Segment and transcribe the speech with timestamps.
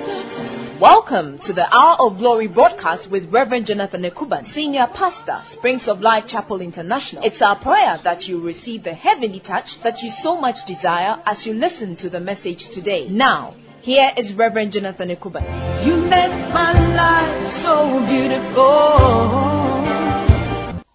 [0.00, 0.64] Jesus.
[0.80, 6.00] Welcome to the Hour of Glory broadcast with Reverend Jonathan Ekuban, Senior Pastor, Springs of
[6.00, 7.22] Life Chapel International.
[7.22, 11.46] It's our prayer that you receive the heavenly touch that you so much desire as
[11.46, 13.08] you listen to the message today.
[13.10, 15.44] Now, here is Reverend Jonathan Ekuban.
[15.84, 18.96] You made my life so beautiful.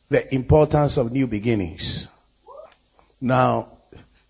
[0.10, 2.08] the importance of new beginnings.
[3.22, 3.70] Now,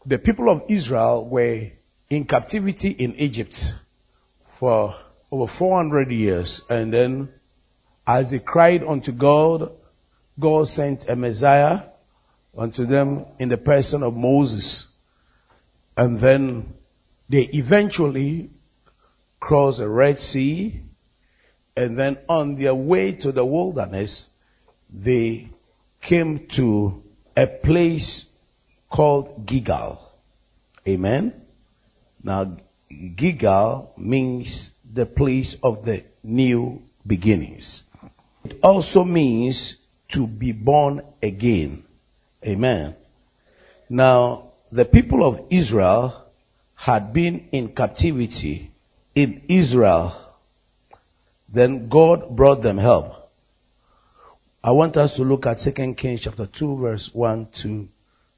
[0.05, 1.72] the people of Israel were
[2.10, 3.73] in captivity in Egypt
[4.55, 4.95] for
[5.32, 6.64] over 400 years.
[6.70, 7.30] And then,
[8.08, 9.72] as they cried unto God,
[10.40, 11.81] God sent a Messiah
[12.58, 14.94] unto them in the person of Moses.
[15.98, 16.73] And then
[17.28, 18.50] they eventually
[19.41, 20.81] crossed the Red Sea.
[21.76, 24.30] And then on their way to the wilderness,
[24.90, 25.50] they
[26.02, 27.03] came to
[27.36, 28.34] a place
[28.90, 30.00] called Gilgal.
[30.88, 31.34] Amen.
[32.23, 32.58] Now,
[32.89, 37.83] Gilgal means the place of the new beginnings.
[38.44, 41.83] It also means to be born again.
[42.45, 42.95] Amen.
[43.89, 46.25] Now, the people of Israel
[46.75, 48.72] had been in captivity
[49.16, 50.14] in Israel.
[51.49, 53.31] Then God brought them help.
[54.64, 57.88] I want us to look at 2 Kings chapter 2 verse 1 to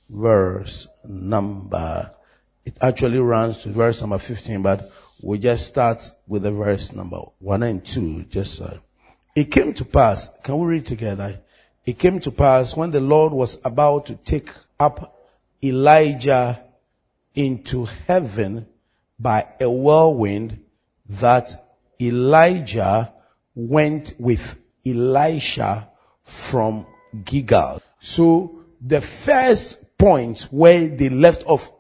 [0.10, 2.12] verse number,
[2.68, 4.92] it actually runs to verse number 15, but
[5.24, 8.74] we just start with the verse number 1 and 2, just uh,
[9.34, 11.40] it came to pass, can we read together?
[11.86, 15.18] It came to pass when the Lord was about to take up
[15.64, 16.62] Elijah
[17.36, 18.68] into heaven
[19.18, 20.60] by a whirlwind
[21.08, 23.14] that Elijah
[23.56, 25.90] went with Elisha
[26.26, 26.86] from
[27.24, 27.82] Gilgal.
[28.02, 31.72] So the first point where they left off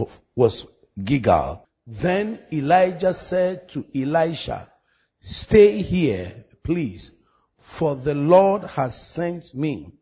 [0.00, 0.66] of was
[1.02, 1.66] Gilgal.
[1.86, 4.70] Then Elijah said to Elisha,
[5.20, 7.12] stay here, please,
[7.58, 9.92] for the Lord has sent me.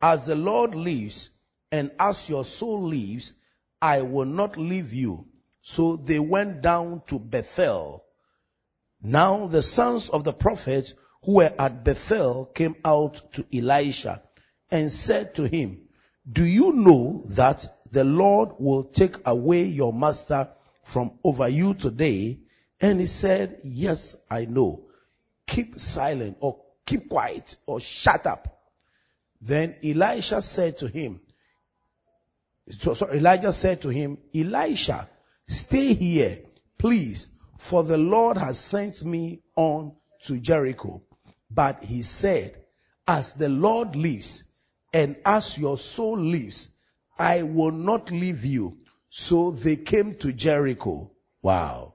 [0.00, 1.30] As the Lord lives
[1.70, 3.34] and as your soul lives,
[3.80, 5.26] I will not leave you.
[5.62, 8.04] So they went down to Bethel.
[9.02, 14.22] Now the sons of the prophets who were at Bethel came out to Elisha
[14.70, 15.88] and said to him,
[16.30, 20.48] do you know that the Lord will take away your master
[20.82, 22.40] from over you today?
[22.80, 24.84] And he said, yes, I know.
[25.46, 28.62] Keep silent or keep quiet or shut up.
[29.40, 31.20] Then Elisha said to him,
[32.70, 35.08] so, Elijah said to him, Elisha,
[35.46, 36.40] stay here,
[36.76, 39.92] please, for the Lord has sent me on
[40.24, 41.02] to Jericho.
[41.50, 42.56] But he said,
[43.06, 44.44] as the Lord lives
[44.92, 46.68] and as your soul lives,
[47.18, 48.78] I will not leave you.
[49.10, 51.10] So they came to Jericho.
[51.42, 51.94] Wow.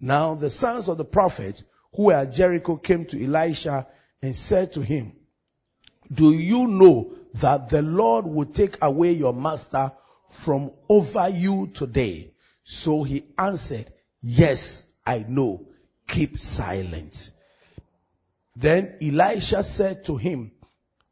[0.00, 1.64] Now the sons of the prophets
[1.94, 3.86] who were at Jericho came to Elisha
[4.20, 5.12] and said to him,
[6.12, 9.92] do you know that the Lord will take away your master
[10.28, 12.32] from over you today?
[12.64, 15.68] So he answered, yes, I know.
[16.08, 17.30] Keep silent.
[18.54, 20.52] Then Elisha said to him,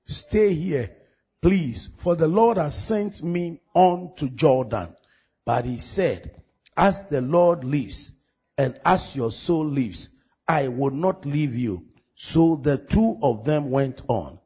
[0.06, 0.94] stay here,
[1.42, 4.94] please, for the Lord has sent me on to Jordan.
[5.44, 6.42] But he said,
[6.76, 8.12] as the Lord lives
[8.56, 10.08] and as your soul lives,
[10.46, 11.86] I will not leave you.
[12.14, 14.38] So the two of them went on.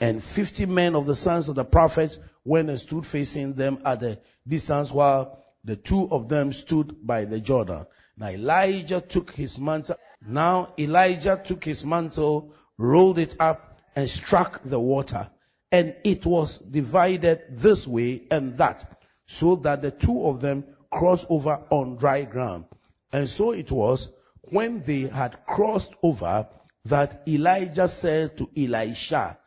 [0.00, 4.00] And fifty men of the sons of the prophets went and stood facing them at
[4.00, 7.86] the distance while the two of them stood by the Jordan.
[8.16, 9.96] Now Elijah took his mantle.
[10.26, 15.30] Now Elijah took his mantle, rolled it up and struck the water.
[15.72, 21.26] And it was divided this way and that so that the two of them crossed
[21.30, 22.66] over on dry ground.
[23.10, 24.12] And so it was
[24.42, 26.46] when they had crossed over
[26.84, 29.38] that Elijah said to Elisha,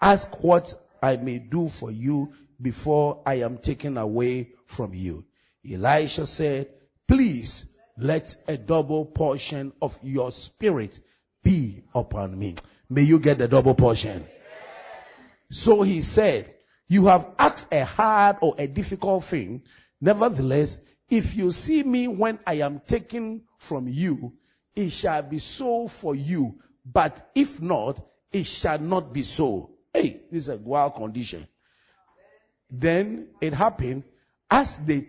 [0.00, 0.72] ask what
[1.02, 5.26] I may do for you before I am taken away from you.
[5.70, 6.68] Elisha said,
[7.06, 7.66] please
[7.98, 10.98] let a double portion of your spirit
[11.42, 12.54] be upon me.
[12.88, 14.26] May you get the double portion.
[15.54, 16.52] So he said,
[16.88, 19.62] you have asked a hard or a difficult thing.
[20.00, 20.78] Nevertheless,
[21.08, 24.32] if you see me when I am taken from you,
[24.74, 26.60] it shall be so for you.
[26.84, 29.70] But if not, it shall not be so.
[29.92, 31.46] Hey, this is a wild condition.
[32.68, 34.02] Then it happened
[34.50, 35.06] as they,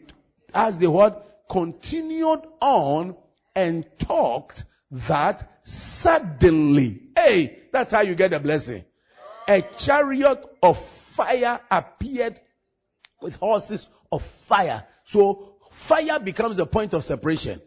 [0.54, 3.16] as they what continued on
[3.56, 8.86] and talked that suddenly, hey, that's how you get a blessing.
[9.48, 12.40] A chariot of fire appeared
[13.22, 14.86] with horses of fire.
[15.06, 17.62] So fire becomes the point of separation.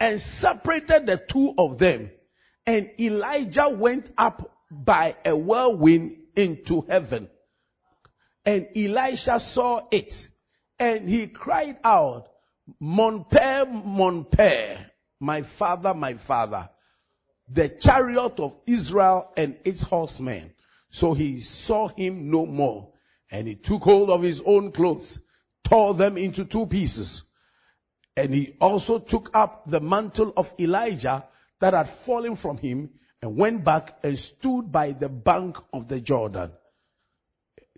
[0.00, 2.10] and separated the two of them.
[2.66, 7.28] And Elijah went up by a whirlwind into heaven.
[8.44, 10.28] And Elisha saw it
[10.78, 12.28] and he cried out,
[12.78, 14.78] Mon père, mon père,
[15.20, 16.68] my father, my father,
[17.48, 20.52] the chariot of Israel and its horsemen.
[20.90, 22.92] So he saw him no more
[23.30, 25.20] and he took hold of his own clothes,
[25.64, 27.24] tore them into two pieces.
[28.16, 31.28] And he also took up the mantle of Elijah
[31.60, 32.90] that had fallen from him
[33.20, 36.52] and went back and stood by the bank of the Jordan.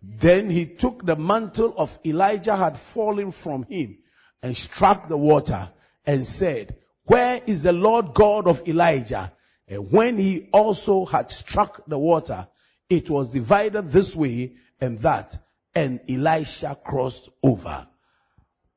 [0.02, 3.98] Then he took the mantle of Elijah had fallen from him
[4.42, 5.70] and struck the water
[6.06, 9.32] and said, where is the Lord God of Elijah?
[9.68, 12.48] And when he also had struck the water,
[12.90, 15.38] it was divided this way and that,
[15.74, 17.86] and Elisha crossed over.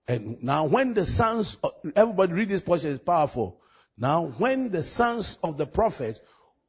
[0.08, 1.58] And now when the sons,
[1.96, 3.60] everybody read this portion, it's powerful.
[3.98, 6.22] Now when the sons of the prophets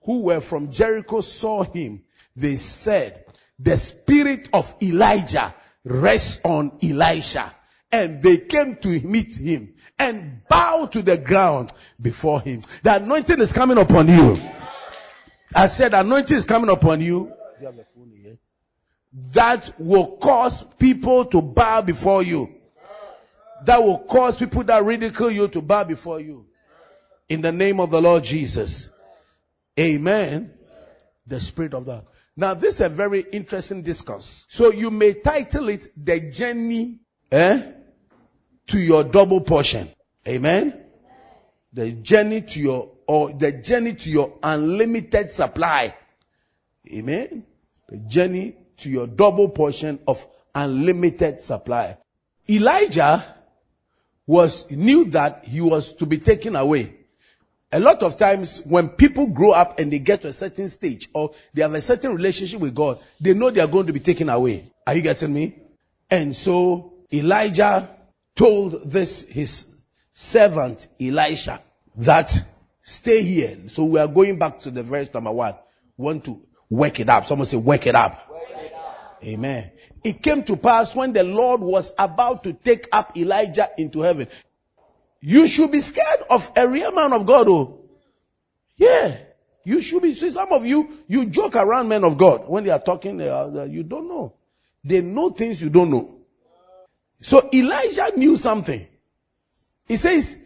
[0.03, 2.05] who were from Jericho saw him,
[2.35, 3.25] they said,
[3.59, 5.55] the spirit of Elijah
[5.85, 7.55] rests on Elisha.
[7.93, 12.63] And they came to meet him and bow to the ground before him.
[12.83, 14.41] The anointing is coming upon you.
[15.55, 17.33] I said anointing is coming upon you.
[19.33, 22.55] That will cause people to bow before you.
[23.65, 26.47] That will cause people that ridicule you to bow before you.
[27.29, 28.91] In the name of the Lord Jesus.
[29.79, 30.53] Amen.
[31.27, 32.05] The spirit of the
[32.37, 34.47] now, this is a very interesting discourse.
[34.49, 36.99] So you may title it the journey
[37.31, 37.63] eh,
[38.69, 39.89] to your double portion.
[40.27, 40.81] Amen.
[41.73, 45.95] The journey to your or the journey to your unlimited supply.
[46.91, 47.45] Amen.
[47.89, 51.99] The journey to your double portion of unlimited supply.
[52.49, 53.25] Elijah
[54.27, 56.95] was knew that he was to be taken away.
[57.73, 61.09] A lot of times when people grow up and they get to a certain stage
[61.13, 64.01] or they have a certain relationship with God, they know they are going to be
[64.01, 64.71] taken away.
[64.87, 65.59] Are you getting me?
[66.09, 67.91] And so Elijah
[68.37, 69.75] told this, his
[70.13, 71.61] servant Elisha,
[71.97, 72.39] that
[72.83, 73.57] stay here.
[73.69, 75.55] So we are going back to the verse number one.
[75.97, 77.27] Want to work it up.
[77.27, 78.31] Someone say work it up.
[79.23, 79.71] Amen.
[80.03, 84.29] It came to pass when the Lord was about to take up Elijah into heaven.
[85.21, 87.81] You should be scared of a real man of God, oh.
[88.77, 89.17] Yeah.
[89.65, 90.13] You should be.
[90.13, 92.47] See, some of you, you joke around men of God.
[92.47, 94.35] When they are talking, they are, you don't know.
[94.85, 96.19] They know things you don't know.
[97.23, 98.87] So Elijah knew something.
[99.87, 100.37] He says,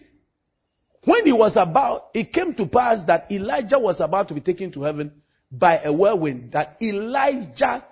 [1.03, 4.71] when he was about, it came to pass that Elijah was about to be taken
[4.73, 7.85] to heaven by a whirlwind, that Elijah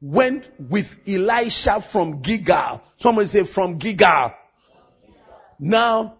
[0.00, 2.82] went with Elisha from Gilgal.
[2.96, 4.32] Somebody say from Gilgal.
[5.58, 6.18] Now,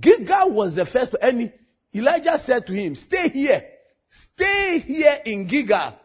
[0.00, 1.52] Gilgal was the first, and
[1.94, 3.64] Elijah said to him, stay here,
[4.08, 5.98] stay here in Gilgal,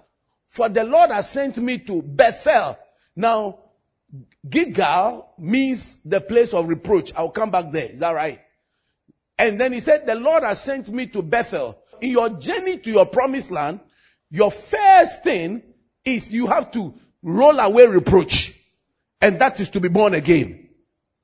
[0.47, 2.77] for the Lord has sent me to Bethel.
[3.15, 3.59] Now,
[4.47, 7.13] Gilgal means the place of reproach.
[7.15, 7.89] I'll come back there.
[7.89, 8.41] Is that right?
[9.37, 11.80] And then he said, the Lord has sent me to Bethel.
[12.01, 13.79] In your journey to your promised land,
[14.29, 15.61] your first thing
[16.03, 18.57] is you have to roll away reproach.
[19.19, 20.69] And that is to be born again.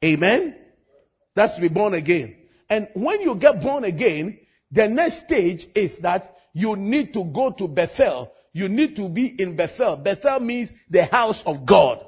[0.06, 0.56] Amen.
[1.36, 2.36] That's to be born again.
[2.70, 4.40] And when you get born again,
[4.72, 8.34] the next stage is that you need to go to Bethel.
[8.54, 9.96] You need to be in Bethel.
[9.96, 12.06] Bethel means the house of God.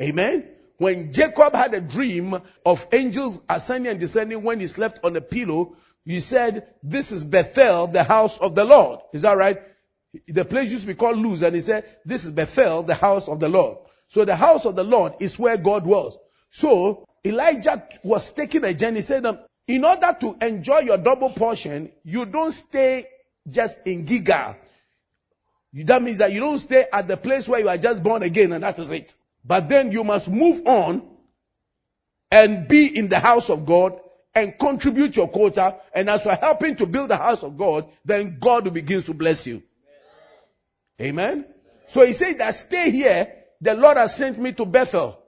[0.00, 0.48] Amen.
[0.78, 5.20] When Jacob had a dream of angels ascending and descending when he slept on a
[5.20, 9.00] pillow, he said, this is Bethel, the house of the Lord.
[9.12, 9.62] Is that right?
[10.26, 13.28] The place used to be called Luz and he said, this is Bethel, the house
[13.28, 13.78] of the Lord.
[14.08, 16.18] So the house of the Lord is where God was.
[16.50, 18.96] So Elijah was taking a journey.
[18.96, 23.06] He said, um, in order to enjoy your double portion, you don't stay
[23.48, 24.56] just in Gilgal.
[25.72, 28.52] That means that you don't stay at the place where you are just born again
[28.52, 29.14] and that is it.
[29.44, 31.08] But then you must move on
[32.30, 33.98] and be in the house of God
[34.34, 35.76] and contribute your quota.
[35.94, 39.02] And as you are helping to build the house of God, then God will begin
[39.02, 39.62] to bless you.
[41.00, 41.20] Amen.
[41.20, 41.44] Amen.
[41.88, 43.32] So he said that stay here.
[43.60, 45.18] The Lord has sent me to Bethel.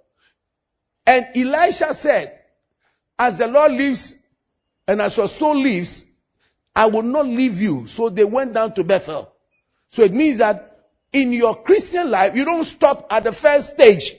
[1.07, 2.41] And Elisha said,
[3.19, 4.15] as the Lord lives
[4.89, 6.05] and as your soul lives,
[6.75, 7.87] I will not leave you.
[7.87, 9.31] So they went down to Bethel.
[9.91, 14.15] So it means that in your Christian life, you don't stop at the first stage.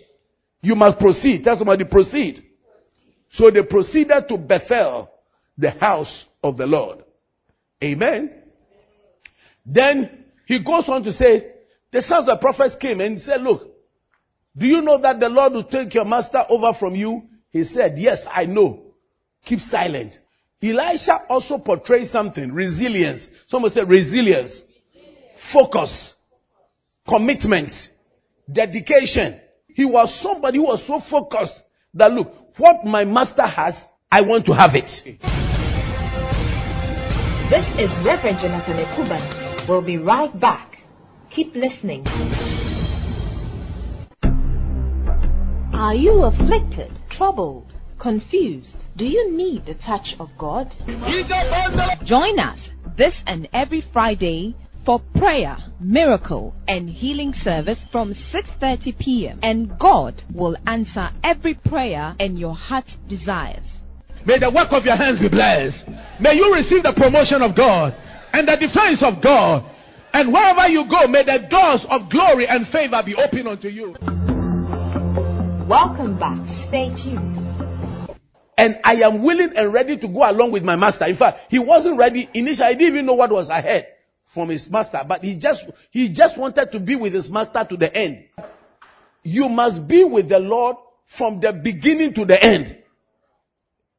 [0.61, 1.43] You must proceed.
[1.43, 2.43] Tell somebody proceed.
[3.35, 5.11] So they proceeded to Bethel,
[5.57, 7.03] the house of the Lord.
[7.83, 8.31] Amen.
[9.65, 11.51] Then he goes on to say,
[11.91, 13.75] the sons of the prophets came and said, look,
[14.55, 17.27] do you know that the Lord will take your master over from you?
[17.51, 18.93] He said, yes, I know.
[19.43, 20.17] Keep silent.
[20.63, 23.29] Elisha also portrays something, resilience.
[23.47, 24.63] Someone said resilience,
[25.35, 26.13] focus,
[27.05, 27.89] commitment,
[28.49, 29.37] dedication.
[29.67, 31.61] He was somebody who was so focused
[31.95, 35.01] that look, what my master has, I want to have it.
[37.49, 39.67] This is Reverend Jonathan Ekuban.
[39.67, 40.77] We'll be right back.
[41.35, 42.05] Keep listening.
[45.73, 48.85] Are you afflicted, troubled, confused?
[48.95, 50.73] Do you need the touch of God?
[52.05, 52.59] Join us
[52.97, 59.39] this and every Friday for prayer, miracle, and healing service from 6:30 p.m.
[59.41, 63.65] and God will answer every prayer and your heart's desires.
[64.25, 65.87] May the work of your hands be blessed.
[66.19, 67.95] May you receive the promotion of God
[68.33, 69.71] and the defense of God.
[70.13, 73.95] And wherever you go, may the doors of glory and favor be open unto you.
[75.67, 76.39] Welcome back.
[76.69, 77.41] Stay tuned.
[78.57, 81.05] And I am willing and ready to go along with my master.
[81.05, 82.67] In fact, he wasn't ready initially.
[82.67, 83.94] I didn't even know what was ahead
[84.25, 87.77] from his master, but he just, he just wanted to be with his master to
[87.77, 88.25] the end.
[89.23, 92.75] You must be with the Lord from the beginning to the end.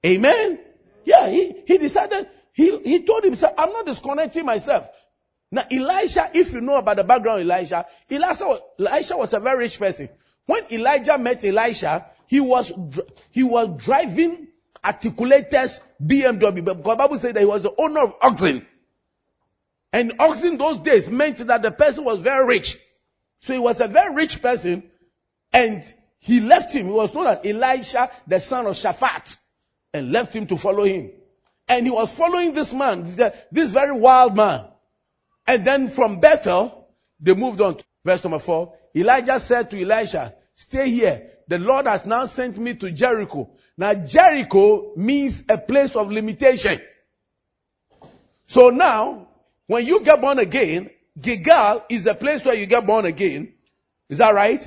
[0.04, 0.58] Amen.
[1.04, 4.88] Yeah, he, he decided, he, he told himself, I'm not disconnecting myself.
[5.50, 9.40] Now, Elisha, if you know about the background of Elisha, Elisha was, Elisha was a
[9.40, 10.08] very rich person.
[10.46, 12.72] When Elijah met Elisha, he was,
[13.30, 14.48] he was driving
[14.82, 18.66] articulators BMW because the Bible said that he was the owner of oxen.
[19.92, 22.76] And oxen those days meant that the person was very rich.
[23.40, 24.82] So he was a very rich person
[25.52, 25.82] and
[26.18, 26.86] he left him.
[26.86, 29.36] He was known as Elisha, the son of Shaphat
[29.94, 31.10] and left him to follow him.
[31.68, 33.04] And he was following this man,
[33.50, 34.66] this very wild man.
[35.46, 36.88] And then from Bethel,
[37.20, 37.76] they moved on.
[37.76, 38.74] To verse number four.
[38.94, 41.30] Elijah said to Elisha, stay here.
[41.48, 43.50] The Lord has now sent me to Jericho.
[43.76, 46.80] Now Jericho means a place of limitation.
[48.46, 49.25] So now,
[49.66, 53.52] when you get born again, Gilgal is a place where you get born again.
[54.08, 54.66] Is that right?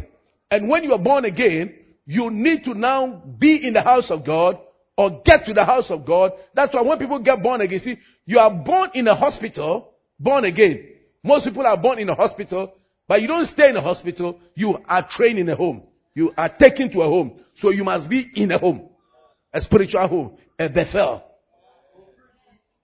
[0.52, 1.76] And when you are born again,
[2.06, 4.60] you need to now be in the house of God
[4.98, 6.34] or get to the house of God.
[6.54, 10.44] That's why when people get born again, see, you are born in a hospital, born
[10.44, 10.88] again.
[11.24, 12.74] Most people are born in a hospital,
[13.08, 14.40] but you don't stay in a hospital.
[14.56, 15.84] You are trained in a home.
[16.16, 17.40] You are taken to a home.
[17.54, 18.90] So you must be in a home.
[19.54, 20.38] A spiritual home.
[20.58, 21.24] A Bethel.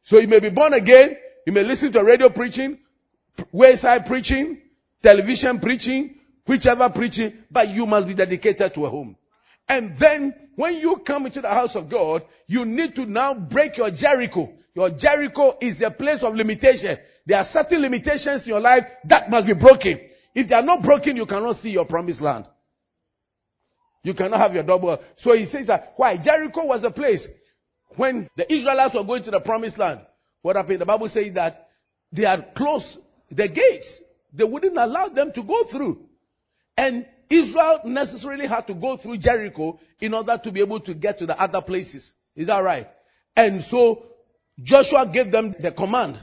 [0.04, 1.18] So you may be born again.
[1.46, 2.80] You may listen to radio preaching,
[3.52, 4.62] wayside preaching,
[5.04, 6.16] television preaching,
[6.48, 9.16] whichever preaching, but you must be dedicated to a home.
[9.68, 13.78] And then when you come into the house of God, you need to now break
[13.78, 14.52] your Jericho.
[14.74, 16.98] Your Jericho is a place of limitation.
[17.26, 20.00] There are certain limitations in your life that must be broken.
[20.34, 22.46] If they are not broken, you cannot see your promised land.
[24.04, 25.02] You cannot have your double.
[25.16, 26.18] So he says that why?
[26.18, 27.28] Jericho was a place
[27.96, 30.02] when the Israelites were going to the promised land.
[30.46, 30.82] What happened?
[30.82, 31.70] The Bible says that
[32.12, 33.00] they had closed
[33.30, 34.00] the gates.
[34.32, 36.06] They wouldn't allow them to go through.
[36.78, 41.18] And Israel necessarily had to go through Jericho in order to be able to get
[41.18, 42.14] to the other places.
[42.36, 42.88] Is that right?
[43.36, 44.06] And so
[44.62, 46.20] Joshua gave them the command.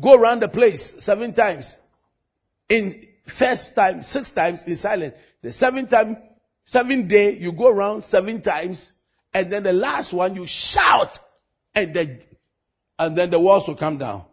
[0.00, 1.76] Go around the place seven times.
[2.68, 5.16] In first time, six times in silence.
[5.42, 6.18] The seventh time,
[6.66, 8.92] seventh day, you go around seven times.
[9.34, 11.18] And then the last one, you shout.
[11.74, 12.20] And the,
[12.98, 14.24] and then the walls will come down.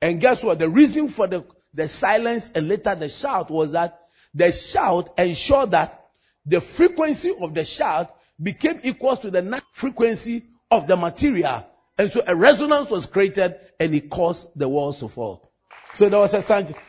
[0.00, 0.58] And guess what?
[0.58, 4.00] The reason for the, the silence and later the shout was that
[4.34, 6.06] the shout ensured that
[6.44, 11.66] the frequency of the shout became equal to the frequency of the material.
[11.98, 15.50] And so a resonance was created and it caused the walls to fall.
[15.94, 16.42] So there was a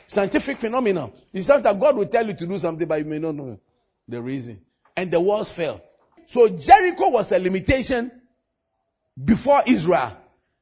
[0.08, 1.14] scientific phenomenon.
[1.32, 3.58] It's that God will tell you to do something, but you may not know
[4.08, 4.62] the reason.
[4.98, 5.82] And the walls fell.
[6.26, 8.12] So Jericho was a limitation
[9.24, 10.18] before Israel,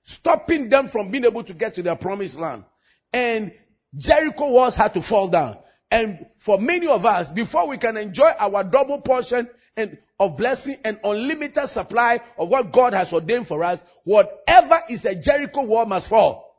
[0.05, 2.63] stopping them from being able to get to their promised land.
[3.11, 3.51] And
[3.95, 5.57] Jericho walls had to fall down.
[5.91, 10.77] And for many of us, before we can enjoy our double portion and of blessing
[10.85, 15.85] and unlimited supply of what God has ordained for us, whatever is a Jericho wall
[15.85, 16.55] must fall.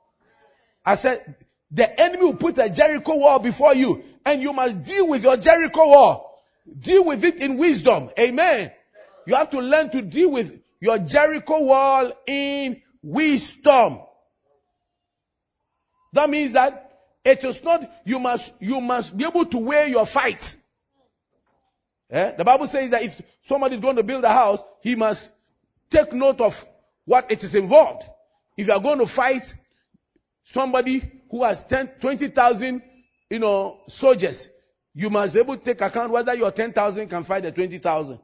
[0.85, 1.37] I said,
[1.71, 5.37] the enemy will put a Jericho wall before you and you must deal with your
[5.37, 6.43] Jericho wall.
[6.79, 8.11] Deal with it in wisdom.
[8.19, 8.73] Amen.
[9.27, 14.01] You have to learn to deal with your Jericho wall in wisdom.
[16.13, 16.91] That means that
[17.25, 20.57] it is not, you must, you must be able to weigh your fight.
[22.11, 22.33] Eh?
[22.33, 25.31] The Bible says that if somebody is going to build a house, he must
[25.89, 26.65] take note of
[27.05, 28.05] what it is involved.
[28.57, 29.55] If you are going to fight
[30.45, 32.83] somebody who has 10, 20,000,
[33.31, 34.49] you know, soldiers,
[34.95, 38.19] you must be able to take account whether your 10,000 can fight the 20,000.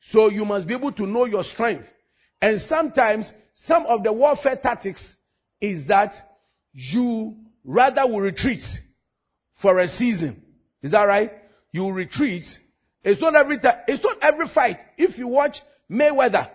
[0.00, 1.90] So you must be able to know your strength.
[2.40, 5.16] And sometimes some of the warfare tactics
[5.60, 6.20] is that
[6.72, 8.80] you rather will retreat
[9.52, 10.42] for a season.
[10.82, 11.32] Is that right?
[11.72, 12.58] You retreat.
[13.02, 14.78] It's not every time, it's not every fight.
[14.96, 16.50] If you watch Mayweather,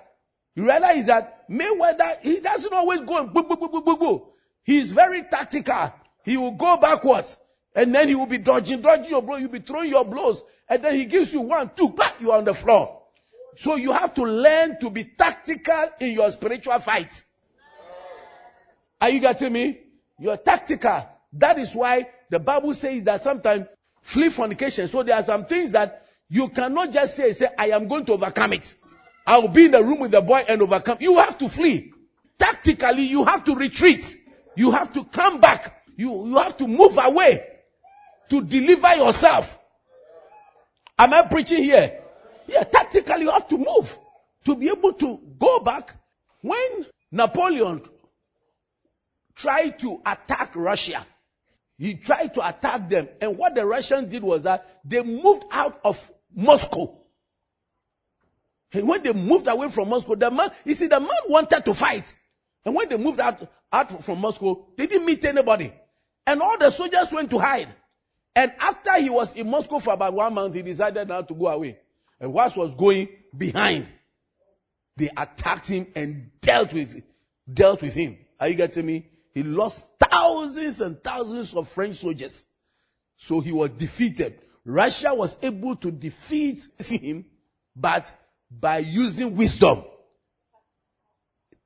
[0.56, 4.26] you realize that Mayweather, he doesn't always go and boo, boo, boo, boo, boo, boo.
[4.64, 5.94] He's very tactical.
[6.24, 7.38] He will go backwards.
[7.76, 9.38] And then he will be dodging, dodging your blow.
[9.38, 10.44] You'll be throwing your blows.
[10.68, 12.99] And then he gives you one, two, bah, you are on the floor.
[13.58, 17.24] So you have to learn to be tactical in your spiritual fight.
[19.02, 19.80] Are you getting me?
[20.20, 21.08] You're tactical.
[21.34, 23.68] That is why the Bible says that sometimes
[24.02, 24.88] flee fornication.
[24.88, 28.14] So there are some things that you cannot just say, say, I am going to
[28.14, 28.76] overcome it.
[29.26, 30.98] I'll be in the room with the boy and overcome.
[31.02, 31.94] You have to flee.
[32.38, 34.16] Tactically, you have to retreat.
[34.56, 35.84] You have to come back.
[35.96, 37.46] You, you have to move away
[38.30, 39.58] to deliver yourself.
[40.98, 42.02] Am I preaching here?
[42.50, 43.98] Yeah, tactically you have to move
[44.46, 45.96] to be able to go back.
[46.42, 47.82] When Napoleon
[49.36, 51.06] tried to attack Russia,
[51.78, 53.08] he tried to attack them.
[53.22, 56.98] And what the Russians did was that they moved out of Moscow.
[58.74, 61.74] And when they moved away from Moscow, the man, you see, the man wanted to
[61.74, 62.14] fight.
[62.66, 65.74] And when they moved out, out from Moscow, they didn't meet anybody.
[66.28, 67.74] And all the soldiers went to hide.
[68.36, 71.48] And after he was in Moscow for about one month, he decided now to go
[71.48, 71.80] away.
[72.20, 73.88] And whilst was going behind,
[74.98, 77.02] they attacked him and dealt with,
[77.52, 78.18] dealt with him.
[78.40, 79.08] Are you getting me?
[79.34, 82.46] He lost thousands and thousands of French soldiers.
[83.18, 84.40] So he was defeated.
[84.66, 87.26] Russia was able to defeat him,
[87.76, 88.12] but
[88.52, 89.84] by using wisdom.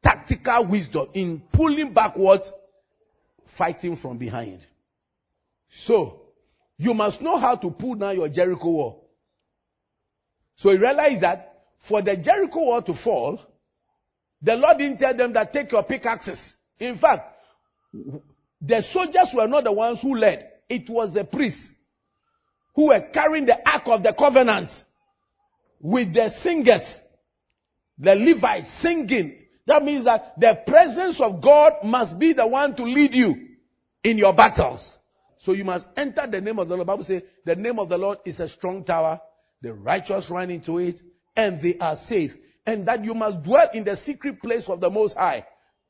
[0.01, 2.51] Tactical wisdom in pulling backwards,
[3.45, 4.65] fighting from behind.
[5.69, 6.21] So,
[6.77, 9.02] you must know how to pull down your Jericho wall.
[10.55, 13.41] So he realized that for the Jericho wall to fall,
[14.41, 16.55] the Lord didn't tell them that take your pickaxes.
[16.79, 17.37] In fact,
[18.61, 20.49] the soldiers were not the ones who led.
[20.69, 21.71] It was the priests
[22.75, 24.83] who were carrying the ark of the covenant
[25.79, 27.01] with the singers,
[27.97, 29.37] the Levites singing.
[29.65, 33.49] That means that the presence of God must be the one to lead you
[34.03, 34.97] in your battles.
[35.37, 36.87] So you must enter the name of the Lord.
[36.87, 39.21] The Bible says the name of the Lord is a strong tower.
[39.63, 41.01] The righteous run into it
[41.37, 42.37] and they are safe.
[42.65, 45.45] And that you must dwell in the secret place of the Most High.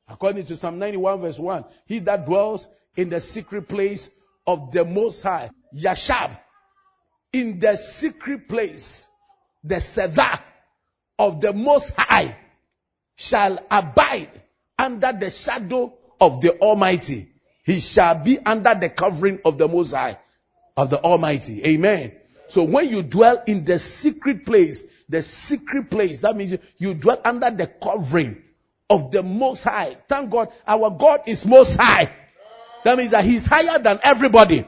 [0.08, 4.10] According to Psalm 91 verse 1, he that dwells in the secret place
[4.46, 6.38] of the Most High, Yashab,
[7.32, 9.08] in the secret place,
[9.64, 10.40] the Sedah
[11.18, 12.38] of the Most High
[13.16, 14.30] shall abide
[14.78, 17.32] under the shadow of the Almighty.
[17.66, 20.20] He shall be under the covering of the Most High,
[20.78, 21.66] of the Almighty.
[21.66, 22.12] Amen.
[22.48, 26.94] So when you dwell in the secret place, the secret place, that means you, you
[26.94, 28.44] dwell under the covering
[28.90, 29.98] of the Most High.
[30.08, 32.14] Thank God, our God is Most High.
[32.84, 34.66] That means that He's higher than everybody.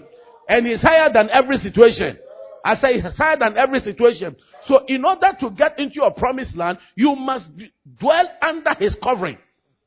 [0.48, 2.18] And He's higher than every situation.
[2.64, 4.36] I say He's higher than every situation.
[4.62, 7.50] So in order to get into your promised land, you must
[7.98, 9.38] dwell under His covering.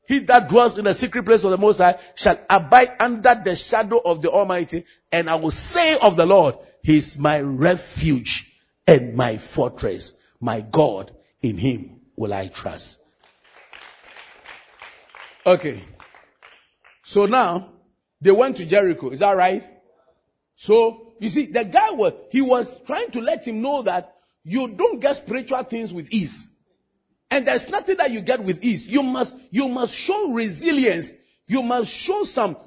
[0.07, 3.55] He that dwells in the secret place of the Most High shall abide under the
[3.55, 4.85] shadow of the Almighty.
[5.11, 8.51] And I will say of the Lord, He is my refuge
[8.87, 10.19] and my fortress.
[10.39, 11.11] My God,
[11.41, 13.03] in Him will I trust.
[15.45, 15.81] Okay.
[17.03, 17.69] So now,
[18.21, 19.09] they went to Jericho.
[19.09, 19.65] Is that right?
[20.55, 24.67] So, you see, the guy was, he was trying to let him know that you
[24.69, 26.49] don't get spiritual things with ease.
[27.31, 28.87] And there's nothing that you get with ease.
[28.87, 31.13] You must, you must show resilience.
[31.47, 32.57] You must show some,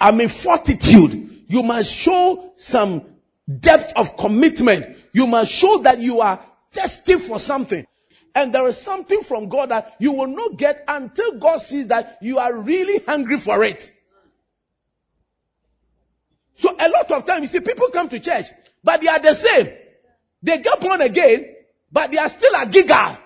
[0.00, 1.44] I mean, fortitude.
[1.48, 3.04] You must show some
[3.58, 4.96] depth of commitment.
[5.12, 6.40] You must show that you are
[6.72, 7.86] thirsty for something.
[8.34, 12.18] And there is something from God that you will not get until God sees that
[12.22, 13.90] you are really hungry for it.
[16.54, 18.46] So a lot of times you see people come to church,
[18.84, 19.70] but they are the same.
[20.42, 21.54] They get born again,
[21.90, 23.16] but they are still a Gilgal.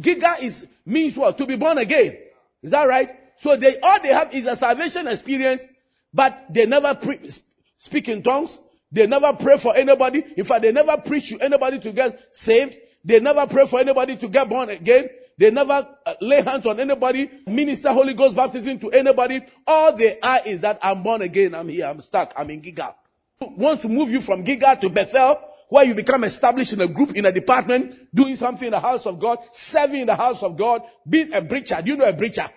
[0.00, 1.38] Gilgal is means what?
[1.38, 2.16] To be born again.
[2.62, 3.10] Is that right?
[3.36, 5.64] So they all they have is a salvation experience,
[6.12, 7.30] but they never pre-
[7.78, 8.58] speak in tongues.
[8.92, 10.24] They never pray for anybody.
[10.36, 12.76] In fact, they never preach to anybody to get saved.
[13.04, 15.08] They never pray for anybody to get born again.
[15.38, 19.40] They never uh, lay hands on anybody, minister Holy Ghost baptism to anybody.
[19.66, 21.54] All they are is that I'm born again.
[21.54, 21.86] I'm here.
[21.86, 22.34] I'm stuck.
[22.36, 22.94] I'm in Gilgal.
[23.40, 27.16] Want to move you from Gilgal to Bethel, where you become established in a group,
[27.16, 30.56] in a department, doing something in the house of God, serving in the house of
[30.56, 31.80] God, being a preacher.
[31.82, 32.48] Do you know a preacher?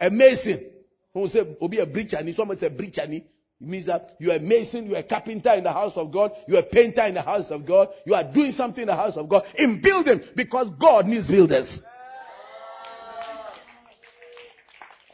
[0.00, 0.62] A mason.
[1.14, 2.18] Who say, be a preacher.
[2.32, 3.06] Someone say preacher.
[3.60, 6.12] It means that you are a mason, you are a carpenter in the house of
[6.12, 8.88] God, you are a painter in the house of God, you are doing something in
[8.88, 11.80] the house of God, in building, because God needs builders.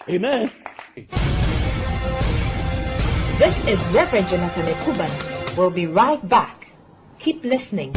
[0.08, 0.50] Amen.
[3.38, 5.56] This is Reverend Jonathan Ekuban.
[5.56, 6.66] We'll be right back.
[7.24, 7.94] Keep listening.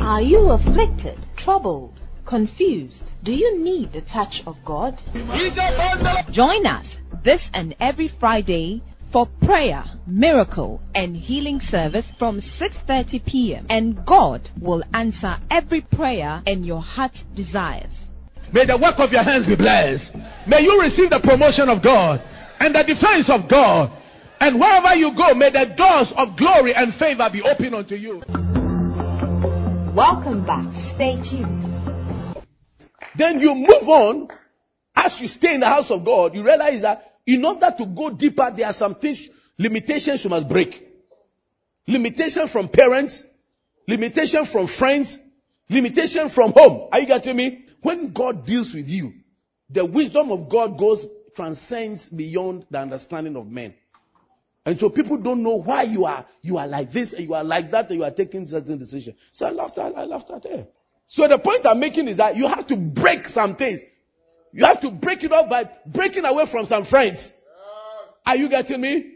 [0.00, 3.10] Are you afflicted, troubled, confused?
[3.24, 4.94] Do you need the touch of God?
[6.32, 6.86] Join us
[7.24, 13.66] this and every Friday for prayer, miracle, and healing service from 6:30 p.m.
[13.68, 17.92] and God will answer every prayer and your heart's desires.
[18.52, 20.14] May the work of your hands be blessed.
[20.46, 22.22] May you receive the promotion of God
[22.60, 23.90] and the defense of God.
[24.40, 28.22] And wherever you go, may the doors of glory and favor be open unto you.
[29.94, 30.66] Welcome back.
[30.94, 31.69] Stay tuned.
[33.20, 34.28] Then you move on.
[34.96, 38.08] As you stay in the house of God, you realize that in order to go
[38.08, 39.28] deeper, there are some things,
[39.58, 40.88] limitations you must break.
[41.86, 43.22] Limitation from parents,
[43.86, 45.18] limitation from friends,
[45.68, 46.88] limitation from home.
[46.92, 47.66] Are you getting me?
[47.82, 49.12] When God deals with you,
[49.68, 51.06] the wisdom of God goes,
[51.36, 53.74] transcends beyond the understanding of men.
[54.64, 57.44] And so people don't know why you are, you are like this and you are
[57.44, 59.16] like that and you are taking certain decisions.
[59.32, 60.68] So I laughed I laughed at her.
[61.10, 63.80] So the point I'm making is that you have to break some things.
[64.52, 67.32] You have to break it up by breaking away from some friends.
[68.24, 69.14] Are you getting me?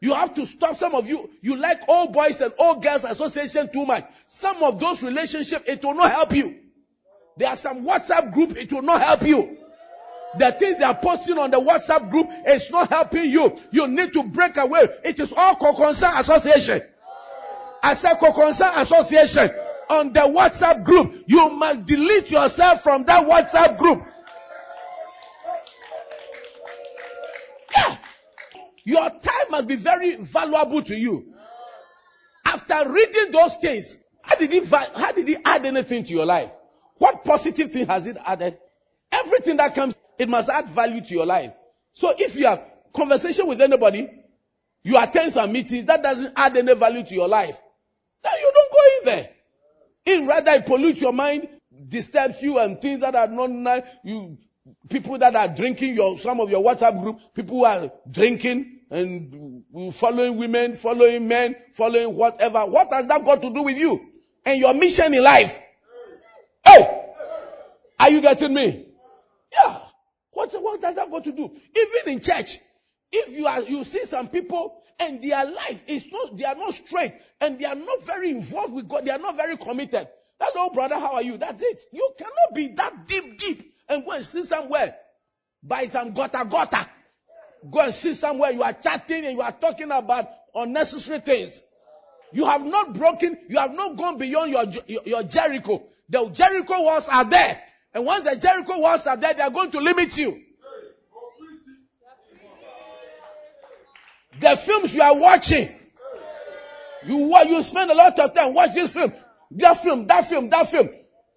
[0.00, 0.76] You have to stop.
[0.76, 4.04] Some of you, you like all boys and all girls association too much.
[4.26, 6.56] Some of those relationships, it will not help you.
[7.36, 9.58] There are some WhatsApp group, it will not help you.
[10.38, 13.56] The things they are posting on the WhatsApp group is not helping you.
[13.70, 14.88] You need to break away.
[15.04, 16.82] It is all co-concern association.
[17.80, 19.50] I said concern association
[19.90, 21.24] on the WhatsApp group.
[21.26, 24.04] You must delete yourself from that WhatsApp group.
[27.74, 27.96] Yeah.
[28.84, 31.34] Your time must be very valuable to you.
[32.44, 36.50] After reading those things, how did he, how did he add anything to your life?
[36.96, 38.58] What positive thing has it added?
[39.12, 41.52] Everything that comes, it must add value to your life.
[41.92, 44.08] So if you have conversation with anybody,
[44.82, 47.58] you attend some meetings, that doesn't add any value to your life.
[48.22, 49.30] Then you don't go in there.
[50.04, 51.48] It rather it pollutes your mind,
[51.88, 53.84] disturbs you and things that are not nice.
[54.04, 54.38] You,
[54.88, 59.64] people that are drinking your, some of your WhatsApp group, people who are drinking and
[59.92, 62.64] following women, following men, following whatever.
[62.66, 64.00] What has that got to do with you
[64.44, 65.60] and your mission in life?
[66.64, 67.04] Hey!
[68.00, 68.86] Are you getting me?
[69.52, 69.78] Yeah.
[70.30, 71.44] What, what does that got to do?
[71.44, 72.58] Even in church,
[73.12, 76.74] if you are, you see some people and their life is not, they are not
[76.74, 79.04] straight and they are not very involved with God.
[79.04, 80.08] They are not very committed.
[80.40, 80.96] Hello, oh, brother.
[80.96, 81.36] How are you?
[81.36, 81.80] That's it.
[81.92, 84.96] You cannot be that deep, deep and go and sit somewhere
[85.62, 86.86] by some gota gota.
[87.68, 88.52] Go and sit somewhere.
[88.52, 91.62] You are chatting and you are talking about unnecessary things.
[92.32, 95.82] You have not broken, you have not gone beyond your, your, your Jericho.
[96.08, 97.62] The Jericho walls are there.
[97.94, 100.42] And once the Jericho walls are there, they are going to limit you.
[104.40, 105.68] The films you are watching,
[107.06, 109.12] you you spend a lot of time watch this film,
[109.52, 110.90] that film, that film, that film.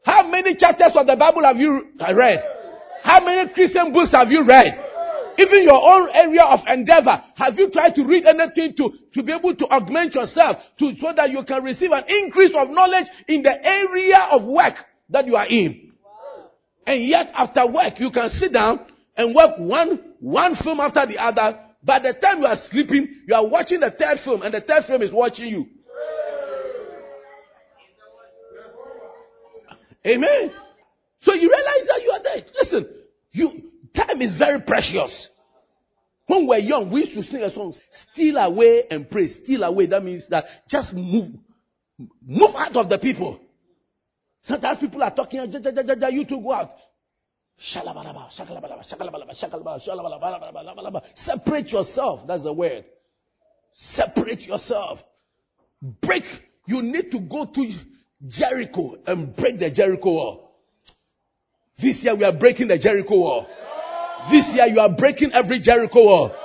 [0.04, 2.44] How many chapters of the Bible have you read?
[3.04, 4.80] How many Christian books have you read?
[5.38, 9.32] Even your own area of endeavor, have you tried to read anything to, to be
[9.32, 13.42] able to augment yourself to, so that you can receive an increase of knowledge in
[13.42, 15.94] the area of work that you are in?
[16.86, 18.86] And yet after work, you can sit down
[19.16, 21.58] and work one, one film after the other.
[21.84, 24.86] By the time you are sleeping, you are watching the third film and the third
[24.86, 25.70] film is watching you.
[30.06, 30.52] Amen.
[31.20, 32.44] So you realize that you are there.
[32.60, 32.90] Listen,
[33.32, 35.30] you, time is very precious.
[36.26, 39.88] When we're young, we used to sing a song, steal away and pray, steal away.
[39.88, 41.36] That means that just move,
[42.26, 43.40] move out of the people.
[44.44, 46.76] Sometimes people are talking, you two go out.
[51.14, 52.28] Separate yourself.
[52.28, 52.86] That's the word.
[53.72, 55.04] Separate yourself.
[55.82, 56.26] Break.
[56.66, 57.74] You need to go to
[58.28, 60.52] Jericho and break the Jericho wall.
[61.78, 63.50] This year we are breaking the Jericho wall.
[64.30, 66.36] This year you are breaking every Jericho wall.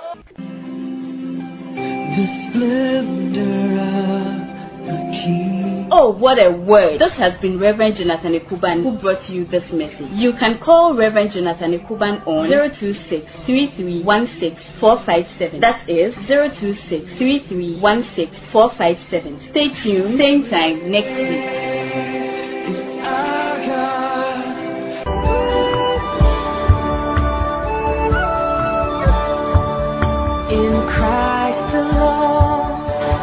[5.99, 7.01] Oh, what a word.
[7.01, 10.11] This has been Reverend Jonathan Ekuban who brought you this message.
[10.13, 13.25] You can call Reverend Jonathan Ekuban on 026
[15.63, 17.17] That is 026
[19.51, 22.07] Stay tuned, same time next week.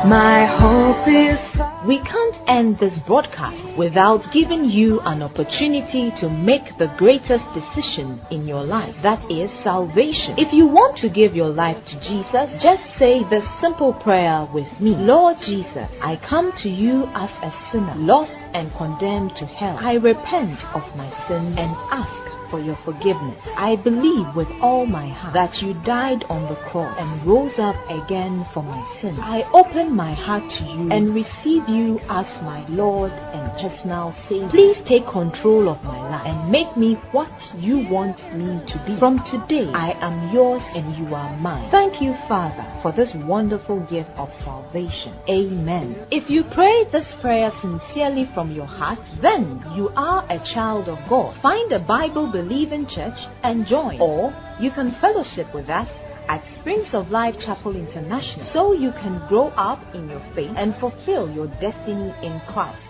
[0.05, 1.39] My hope is.
[1.87, 8.21] We can't end this broadcast without giving you an opportunity to make the greatest decision
[8.31, 8.95] in your life.
[9.03, 10.35] That is salvation.
[10.37, 14.67] If you want to give your life to Jesus, just say this simple prayer with
[14.79, 14.95] me.
[14.95, 19.77] Lord Jesus, I come to you as a sinner, lost and condemned to hell.
[19.79, 22.22] I repent of my sin and ask
[22.53, 23.41] for your forgiveness.
[23.57, 27.73] I believe with all my heart that you died on the cross and rose up
[27.89, 29.17] again for my sins.
[29.19, 34.49] I open my heart to you and receive you as my Lord and personal Savior.
[34.53, 38.99] Please take control of my life and make me what you want me to be.
[38.99, 41.71] From today, I am yours and you are mine.
[41.71, 45.17] Thank you, Father, for this wonderful gift of salvation.
[45.27, 46.05] Amen.
[46.11, 50.99] If you pray this prayer sincerely from your heart, then you are a child of
[51.09, 51.41] God.
[51.41, 53.99] Find a Bible believing church and join.
[53.99, 55.87] Or you can fellowship with us
[56.27, 60.75] at Springs of Life Chapel International so you can grow up in your faith and
[60.79, 62.81] fulfill your destiny in Christ.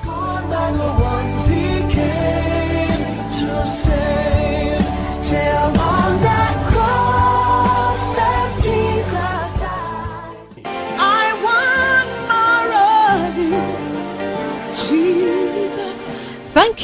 [0.00, 0.52] Scorned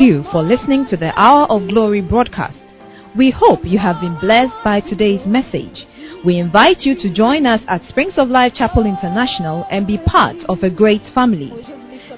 [0.00, 2.58] you for listening to the Hour of Glory broadcast.
[3.16, 5.86] We hope you have been blessed by today's message.
[6.24, 10.36] We invite you to join us at Springs of Life Chapel International and be part
[10.48, 11.52] of a great family.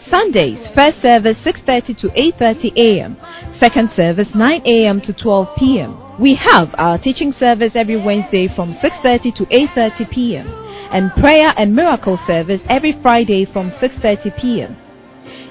[0.08, 3.16] Sundays, first service 6:30 to 8:30 a.m.,
[3.60, 5.00] second service 9 a.m.
[5.02, 6.20] to 12 p.m.
[6.20, 10.46] We have our teaching service every Wednesday from 6:30 to 8:30 p.m.
[10.92, 14.76] and prayer and miracle service every Friday from 6:30 p.m.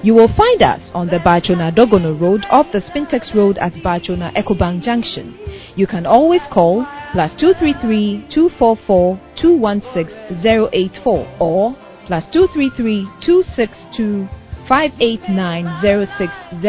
[0.02, 4.34] You will find us on the Baatsona Dogono Road off the Spintex Road at Baatsona
[4.34, 5.38] Ecobank Junction.
[5.76, 10.40] You can always call plus 233 244 216
[10.72, 11.76] 084 or
[12.08, 14.30] plus 233 262
[14.70, 16.64] 589 060.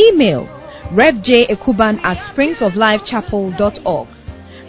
[0.00, 0.48] Email
[0.88, 4.08] revjekuban at springsoflifechapel.org.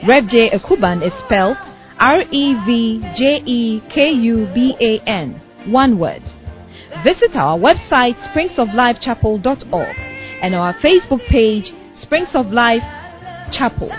[0.06, 0.50] Rev J.
[0.50, 1.58] Ekuban is spelled
[1.97, 5.39] R E V J E K U B A N.
[5.71, 6.40] One word.
[7.06, 9.95] Visit our website springsoflifechapel.org
[10.43, 12.84] and our Facebook page Springs of Life
[13.51, 13.89] Chapel.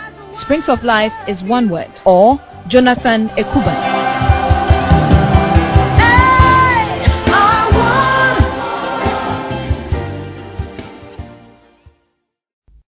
[0.43, 4.02] Springs of Life is one word or Jonathan Ekuban.